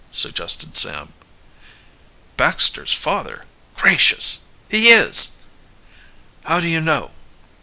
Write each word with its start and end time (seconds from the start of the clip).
suggested 0.11 0.75
Sam. 0.75 1.13
"Baxter's 2.35 2.91
father 2.91 3.43
Gracious! 3.75 4.45
He 4.67 4.89
is!" 4.91 5.33
"How 6.43 6.59
do 6.59 6.67
you 6.67 6.81
know?" 6.81 7.11